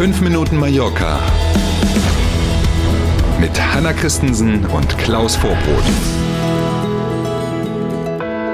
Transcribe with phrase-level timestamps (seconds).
[0.00, 1.20] 5 Minuten Mallorca
[3.38, 5.84] mit Hanna Christensen und Klaus Vorbrot.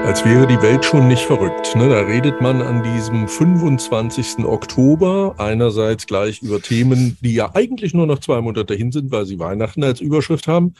[0.05, 1.73] Als wäre die Welt schon nicht verrückt.
[1.77, 1.87] Ne?
[1.87, 4.39] Da redet man an diesem 25.
[4.39, 9.25] Oktober einerseits gleich über Themen, die ja eigentlich nur noch zwei Monate hin sind, weil
[9.25, 10.73] sie Weihnachten als Überschrift haben.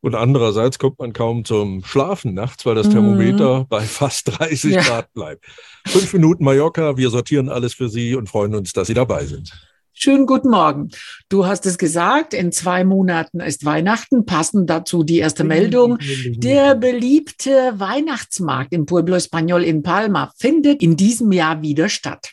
[0.00, 3.66] Und andererseits kommt man kaum zum Schlafen nachts, weil das Thermometer mhm.
[3.68, 4.80] bei fast 30 ja.
[4.80, 5.44] Grad bleibt.
[5.86, 9.52] Fünf Minuten Mallorca, wir sortieren alles für Sie und freuen uns, dass Sie dabei sind.
[9.96, 10.90] Schönen guten Morgen.
[11.28, 15.98] Du hast es gesagt, in zwei Monaten ist Weihnachten, passend dazu die erste Meldung.
[16.34, 22.32] Der beliebte Weihnachtsmarkt im Pueblo Español in Palma findet in diesem Jahr wieder statt.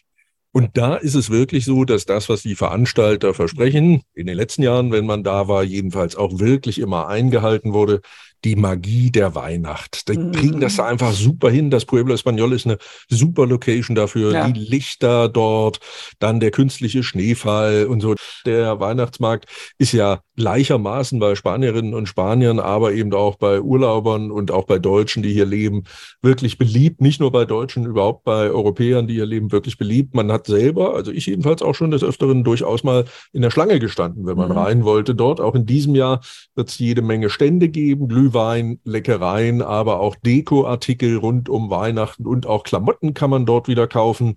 [0.52, 4.64] Und da ist es wirklich so, dass das, was die Veranstalter versprechen, in den letzten
[4.64, 8.02] Jahren, wenn man da war, jedenfalls auch wirklich immer eingehalten wurde
[8.44, 10.08] die Magie der Weihnacht.
[10.10, 10.32] Die mhm.
[10.32, 11.70] kriegen das da einfach super hin.
[11.70, 12.78] Das Pueblo Español ist eine
[13.10, 14.34] super Location dafür.
[14.34, 14.50] Ja.
[14.50, 15.80] Die Lichter dort,
[16.20, 18.16] dann der künstliche Schneefall und so.
[18.46, 19.46] Der Weihnachtsmarkt
[19.78, 24.80] ist ja gleichermaßen bei Spanierinnen und Spaniern, aber eben auch bei Urlaubern und auch bei
[24.80, 25.84] Deutschen, die hier leben,
[26.22, 27.02] wirklich beliebt.
[27.02, 30.16] Nicht nur bei Deutschen, überhaupt bei Europäern, die hier leben, wirklich beliebt.
[30.16, 33.80] Man hat selber, also ich jedenfalls auch schon des Öfteren durchaus mal in der Schlange
[33.80, 34.58] gestanden, wenn man mhm.
[34.58, 35.40] rein wollte dort.
[35.40, 36.22] Auch in diesem Jahr
[36.56, 42.26] wird es jede Menge Stände geben, Glühwein Glühwein, Leckereien, aber auch Dekoartikel rund um Weihnachten
[42.26, 44.36] und auch Klamotten kann man dort wieder kaufen.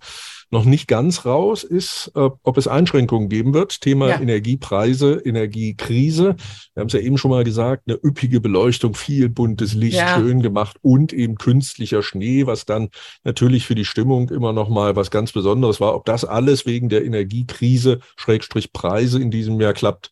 [0.51, 3.81] Noch nicht ganz raus ist, äh, ob es Einschränkungen geben wird.
[3.81, 4.19] Thema ja.
[4.19, 6.35] Energiepreise, Energiekrise.
[6.73, 10.17] Wir haben es ja eben schon mal gesagt, eine üppige Beleuchtung, viel buntes Licht, ja.
[10.17, 12.89] schön gemacht und eben künstlicher Schnee, was dann
[13.23, 15.95] natürlich für die Stimmung immer noch mal was ganz Besonderes war.
[15.95, 20.11] Ob das alles wegen der Energiekrise, Schrägstrich Preise in diesem Jahr klappt,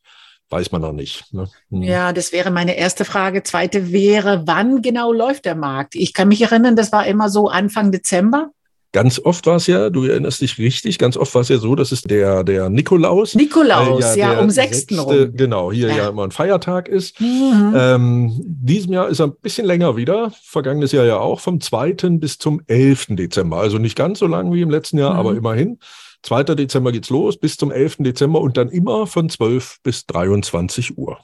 [0.54, 1.34] weiß man noch nicht.
[1.34, 1.50] Ne?
[1.72, 1.82] Hm.
[1.82, 3.42] Ja, das wäre meine erste Frage.
[3.42, 5.96] Zweite wäre, wann genau läuft der Markt?
[5.96, 8.52] Ich kann mich erinnern, das war immer so Anfang Dezember.
[8.92, 11.74] Ganz oft war es ja, du erinnerst dich richtig, ganz oft war es ja so,
[11.74, 13.34] das ist der, der Nikolaus.
[13.34, 14.86] Nikolaus, äh, ja, ja um 6.
[15.00, 15.32] rum.
[15.34, 15.96] Genau, hier ja.
[15.96, 16.10] ja.
[16.10, 17.20] immer ein Feiertag ist.
[17.20, 17.74] Mhm.
[17.76, 21.94] Ähm, diesem Jahr ist er ein bisschen länger wieder, vergangenes Jahr ja auch, vom 2.
[22.20, 23.08] bis zum 11.
[23.16, 23.58] Dezember.
[23.58, 25.20] Also nicht ganz so lang wie im letzten Jahr, mhm.
[25.20, 25.80] aber immerhin.
[26.24, 26.44] 2.
[26.56, 27.98] Dezember geht's los bis zum 11.
[28.00, 31.20] Dezember und dann immer von 12 bis 23 Uhr.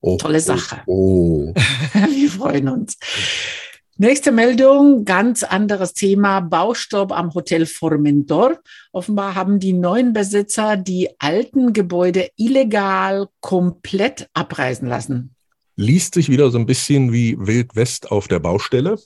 [0.00, 0.82] Oh, Tolle Sache.
[0.86, 1.54] Oh, oh.
[1.94, 2.96] Wir freuen uns.
[3.98, 8.58] Nächste Meldung, ganz anderes Thema, Baustopp am Hotel Formentor.
[8.90, 15.36] Offenbar haben die neuen Besitzer die alten Gebäude illegal komplett abreißen lassen.
[15.76, 18.98] Liest sich wieder so ein bisschen wie Wild West auf der Baustelle.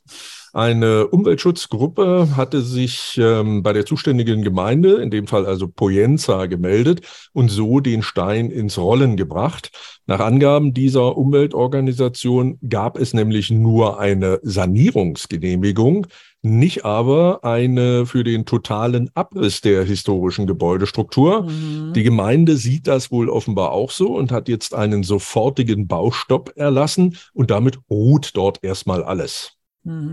[0.56, 7.03] Eine Umweltschutzgruppe hatte sich ähm, bei der zuständigen Gemeinde, in dem Fall also Poyenza, gemeldet
[7.34, 9.71] und so den Stein ins Rollen gebracht.
[10.06, 16.06] Nach Angaben dieser Umweltorganisation gab es nämlich nur eine Sanierungsgenehmigung,
[16.41, 21.43] nicht aber eine für den totalen Abriss der historischen Gebäudestruktur.
[21.43, 21.93] Mhm.
[21.93, 27.19] Die Gemeinde sieht das wohl offenbar auch so und hat jetzt einen sofortigen Baustopp erlassen
[27.34, 29.56] und damit ruht dort erstmal alles.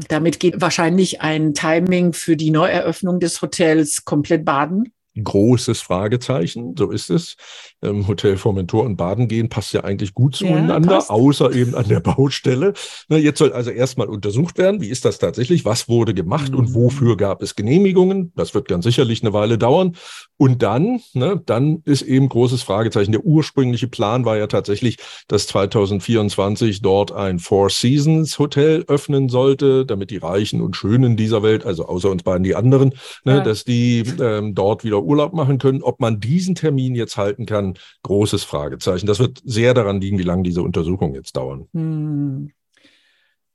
[0.07, 6.75] Damit geht wahrscheinlich ein Timing für die Neueröffnung des Hotels komplett baden großes Fragezeichen.
[6.77, 7.35] So ist es.
[7.81, 11.87] Ähm, Hotel Formentor und Baden gehen passt ja eigentlich gut zueinander, ja, außer eben an
[11.87, 12.73] der Baustelle.
[13.09, 16.59] Na, jetzt soll also erstmal untersucht werden, wie ist das tatsächlich, was wurde gemacht mhm.
[16.59, 18.31] und wofür gab es Genehmigungen.
[18.35, 19.95] Das wird ganz sicherlich eine Weile dauern.
[20.37, 23.11] Und dann, ne, dann ist eben großes Fragezeichen.
[23.11, 24.97] Der ursprüngliche Plan war ja tatsächlich,
[25.27, 31.43] dass 2024 dort ein Four Seasons Hotel öffnen sollte, damit die Reichen und Schönen dieser
[31.43, 32.93] Welt, also außer uns beiden die anderen,
[33.23, 33.39] ne, ja.
[33.41, 35.83] dass die ähm, dort wieder Urlaub machen können.
[35.83, 39.07] Ob man diesen Termin jetzt halten kann, großes Fragezeichen.
[39.07, 41.67] Das wird sehr daran liegen, wie lange diese Untersuchungen jetzt dauern.
[41.73, 42.51] Hm.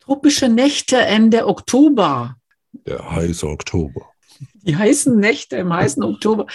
[0.00, 2.36] Tropische Nächte Ende Oktober.
[2.86, 4.06] Der heiße Oktober.
[4.62, 6.46] Die heißen Nächte im heißen Oktober.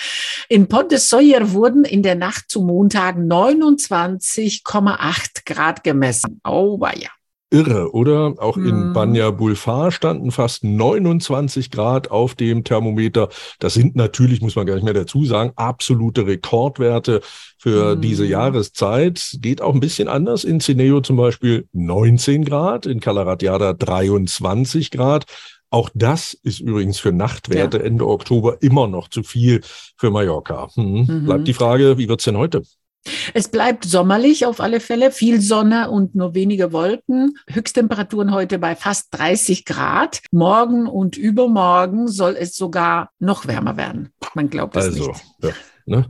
[0.48, 6.40] In Pont de Soyer wurden in der Nacht zum Montag 29,8 Grad gemessen.
[6.44, 7.10] Oh, ja
[7.54, 8.34] irre, oder?
[8.38, 8.68] Auch mhm.
[8.68, 13.30] in Banya Bulfar standen fast 29 Grad auf dem Thermometer.
[13.60, 17.22] Das sind natürlich, muss man gar nicht mehr dazu sagen, absolute Rekordwerte
[17.58, 18.02] für mhm.
[18.02, 19.38] diese Jahreszeit.
[19.40, 20.44] Geht auch ein bisschen anders.
[20.44, 25.26] In Cineo zum Beispiel 19 Grad, in Calaratiada 23 Grad.
[25.70, 27.84] Auch das ist übrigens für Nachtwerte ja.
[27.84, 29.62] Ende Oktober immer noch zu viel
[29.98, 30.70] für Mallorca.
[30.76, 31.06] Hm.
[31.08, 31.26] Mhm.
[31.26, 32.64] Bleibt die Frage, wie wird's denn heute?
[33.34, 37.38] Es bleibt sommerlich auf alle Fälle, viel Sonne und nur wenige Wolken.
[37.50, 40.22] Höchsttemperaturen heute bei fast 30 Grad.
[40.32, 44.14] Morgen und übermorgen soll es sogar noch wärmer werden.
[44.34, 45.24] Man glaubt es also, nicht.
[45.42, 45.50] Ja.
[45.86, 46.06] Ne?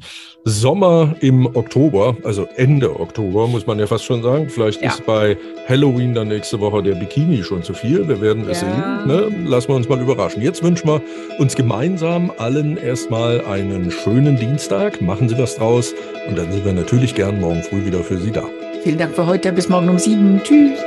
[0.46, 4.48] Sommer im Oktober, also Ende Oktober, muss man ja fast schon sagen.
[4.50, 4.90] Vielleicht ja.
[4.90, 5.36] ist bei
[5.68, 8.08] Halloween dann nächste Woche der Bikini schon zu viel.
[8.08, 8.68] Wir werden es ja.
[8.68, 9.08] sehen.
[9.08, 9.50] Ne?
[9.50, 10.44] Lassen wir uns mal überraschen.
[10.44, 11.02] Jetzt wünschen wir
[11.40, 15.02] uns gemeinsam allen erstmal einen schönen Dienstag.
[15.02, 15.94] Machen Sie was draus.
[16.28, 18.44] Und dann sind wir natürlich gern morgen früh wieder für Sie da.
[18.84, 19.52] Vielen Dank für heute.
[19.52, 20.40] Bis morgen um sieben.
[20.44, 20.80] Tschüss.